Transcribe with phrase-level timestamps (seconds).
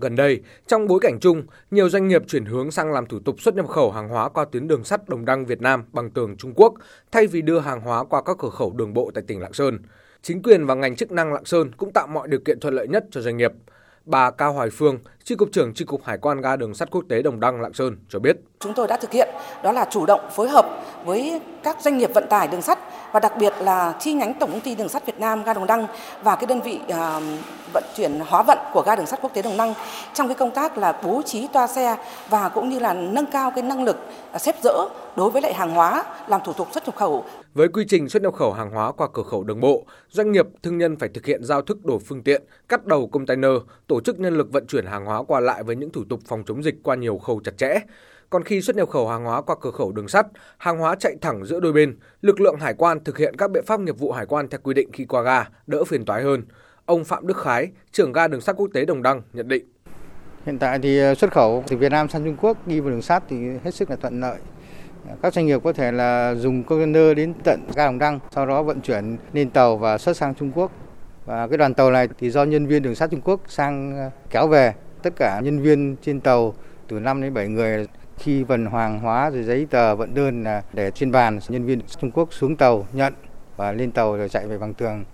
[0.00, 3.40] Gần đây, trong bối cảnh chung, nhiều doanh nghiệp chuyển hướng sang làm thủ tục
[3.40, 6.36] xuất nhập khẩu hàng hóa qua tuyến đường sắt Đồng Đăng Việt Nam bằng tường
[6.36, 6.74] Trung Quốc
[7.12, 9.78] thay vì đưa hàng hóa qua các cửa khẩu đường bộ tại tỉnh Lạng Sơn.
[10.22, 12.88] Chính quyền và ngành chức năng Lạng Sơn cũng tạo mọi điều kiện thuận lợi
[12.88, 13.52] nhất cho doanh nghiệp.
[14.04, 17.04] Bà Cao Hoài Phương, Tri cục trưởng Tri cục Hải quan ga đường sắt quốc
[17.08, 18.36] tế Đồng Đăng Lạng Sơn cho biết.
[18.60, 19.28] Chúng tôi đã thực hiện
[19.62, 20.66] đó là chủ động phối hợp
[21.04, 22.78] với các doanh nghiệp vận tải đường sắt
[23.12, 25.66] và đặc biệt là chi nhánh Tổng công ty Đường sắt Việt Nam ga Đồng
[25.66, 25.86] Đăng
[26.22, 27.22] và cái đơn vị uh,
[27.72, 29.74] vận chuyển hóa vận của ga đường sắt quốc tế Đồng Năng
[30.14, 31.96] trong cái công tác là bố trí toa xe
[32.28, 33.96] và cũng như là nâng cao cái năng lực
[34.32, 34.74] à, xếp dỡ
[35.16, 37.24] đối với lại hàng hóa làm thủ tục xuất nhập khẩu.
[37.54, 40.46] Với quy trình xuất nhập khẩu hàng hóa qua cửa khẩu đường bộ, doanh nghiệp
[40.62, 43.52] thương nhân phải thực hiện giao thức đổi phương tiện, cắt đầu container,
[43.86, 46.42] tổ chức nhân lực vận chuyển hàng hóa qua lại với những thủ tục phòng
[46.46, 47.80] chống dịch qua nhiều khâu chặt chẽ.
[48.30, 50.26] Còn khi xuất nhập khẩu hàng hóa qua cửa khẩu đường sắt,
[50.58, 53.64] hàng hóa chạy thẳng giữa đôi bên, lực lượng hải quan thực hiện các biện
[53.66, 56.42] pháp nghiệp vụ hải quan theo quy định khi qua ga, đỡ phiền toái hơn.
[56.90, 59.64] Ông Phạm Đức Khái, trưởng ga đường sắt quốc tế Đồng Đăng nhận định.
[60.46, 63.02] Hiện tại thì ờ, xuất khẩu từ Việt Nam sang Trung Quốc đi vào đường
[63.02, 64.36] sắt thì hết sức là thuận lợi.
[65.22, 68.62] Các doanh nghiệp có thể là dùng container đến tận ga Đồng Đăng, sau đó
[68.62, 70.72] vận chuyển lên tàu và xuất sang Trung Quốc.
[71.26, 74.10] Và cái đoàn tàu này thì do nhân viên đường sắt Trung Quốc sang ờ,
[74.30, 74.74] kéo về.
[75.02, 76.54] Tất cả nhân viên trên tàu
[76.88, 77.86] từ 5 đến 7 người
[78.18, 81.80] khi vận hàng hóa rồi giấy tờ vận đơn là để trên bàn nhân viên
[82.00, 83.14] Trung Quốc xuống tàu nhận
[83.56, 85.04] và lên tàu rồi chạy về bằng tường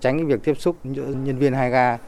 [0.00, 1.98] tránh cái việc tiếp xúc giữa nhân viên hai ga.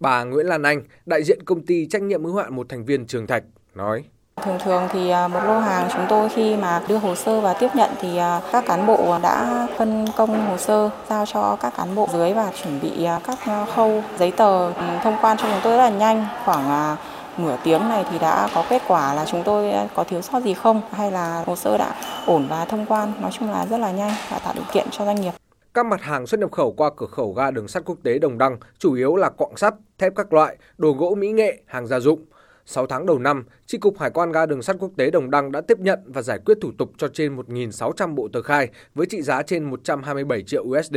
[0.00, 3.06] Bà Nguyễn Lan Anh, đại diện công ty trách nhiệm hữu hạn một thành viên
[3.06, 3.42] Trường Thạch
[3.74, 4.04] nói:
[4.44, 7.54] Thường thường thì à, một lô hàng chúng tôi khi mà đưa hồ sơ và
[7.54, 11.72] tiếp nhận thì à, các cán bộ đã phân công hồ sơ giao cho các
[11.76, 13.38] cán bộ dưới và chuẩn bị à, các
[13.74, 16.96] khâu giấy tờ ừ, thông quan cho chúng tôi rất là nhanh khoảng
[17.38, 20.54] nửa tiếng này thì đã có kết quả là chúng tôi có thiếu sót gì
[20.54, 21.94] không hay là hồ sơ đã
[22.26, 25.04] ổn và thông quan nói chung là rất là nhanh và tạo điều kiện cho
[25.04, 25.32] doanh nghiệp.
[25.78, 28.38] Các mặt hàng xuất nhập khẩu qua cửa khẩu ga đường sắt quốc tế Đồng
[28.38, 32.00] Đăng chủ yếu là quặng sắt, thép các loại, đồ gỗ mỹ nghệ, hàng gia
[32.00, 32.24] dụng.
[32.66, 35.52] 6 tháng đầu năm, Tri cục Hải quan ga đường sắt quốc tế Đồng Đăng
[35.52, 39.06] đã tiếp nhận và giải quyết thủ tục cho trên 1.600 bộ tờ khai với
[39.06, 40.96] trị giá trên 127 triệu USD.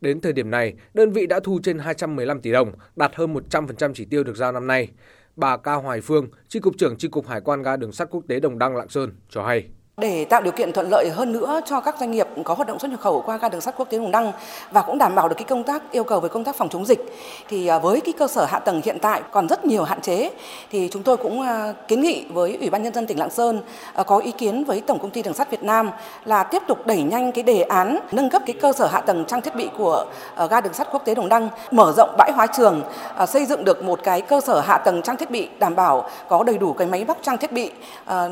[0.00, 3.92] Đến thời điểm này, đơn vị đã thu trên 215 tỷ đồng, đạt hơn 100%
[3.94, 4.88] chỉ tiêu được giao năm nay.
[5.36, 8.24] Bà Cao Hoài Phương, Tri cục trưởng Tri cục Hải quan ga đường sắt quốc
[8.28, 9.68] tế Đồng Đăng Lạng Sơn cho hay.
[10.00, 12.78] Để tạo điều kiện thuận lợi hơn nữa cho các doanh nghiệp có hoạt động
[12.78, 14.32] xuất nhập khẩu qua ga đường sắt quốc tế Đồng Đăng
[14.70, 16.84] và cũng đảm bảo được cái công tác yêu cầu về công tác phòng chống
[16.84, 17.16] dịch.
[17.48, 20.30] Thì à, với cái cơ sở hạ tầng hiện tại còn rất nhiều hạn chế
[20.70, 23.60] thì chúng tôi cũng à, kiến nghị với Ủy ban nhân dân tỉnh Lạng Sơn
[23.94, 25.90] à, có ý kiến với Tổng công ty Đường sắt Việt Nam
[26.24, 29.24] là tiếp tục đẩy nhanh cái đề án nâng cấp cái cơ sở hạ tầng
[29.24, 30.06] trang thiết bị của
[30.50, 32.82] ga đường sắt quốc tế Đồng Đăng, mở rộng bãi hóa trường,
[33.28, 36.44] xây dựng được một cái cơ sở hạ tầng trang thiết bị đảm bảo có
[36.44, 37.70] đầy đủ cái máy móc trang thiết bị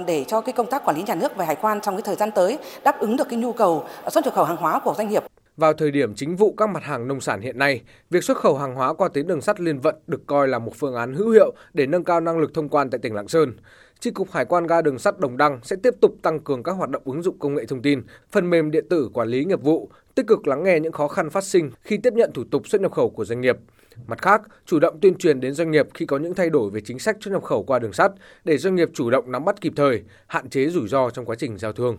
[0.07, 2.17] để cho cái công tác quản lý nhà nước về hải quan trong cái thời
[2.17, 4.95] gian tới đáp ứng được cái nhu cầu ờ, xuất nhập khẩu hàng hóa của
[4.97, 5.23] doanh nghiệp.
[5.57, 8.59] Vào thời điểm chính vụ các mặt hàng nông sản hiện nay, việc xuất khẩu
[8.59, 11.31] hàng hóa qua tuyến đường sắt liên vận được coi là một phương án hữu
[11.31, 13.53] hiệu để nâng cao năng lực thông quan tại tỉnh Lạng Sơn.
[14.01, 16.73] Chi cục Hải quan ga đường sắt Đồng Đăng sẽ tiếp tục tăng cường các
[16.73, 19.63] hoạt động ứng dụng công nghệ thông tin, phần mềm điện tử quản lý nghiệp
[19.63, 22.69] vụ, tích cực lắng nghe những khó khăn phát sinh khi tiếp nhận thủ tục
[22.69, 23.57] xuất nhập khẩu của doanh nghiệp.
[24.07, 26.81] Mặt khác, chủ động tuyên truyền đến doanh nghiệp khi có những thay đổi về
[26.81, 28.13] chính sách xuất nhập khẩu qua đường sắt
[28.45, 31.37] để doanh nghiệp chủ động nắm bắt kịp thời, hạn chế rủi ro trong quá
[31.39, 31.97] trình giao thương.